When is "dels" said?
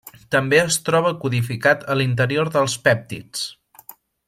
2.57-2.79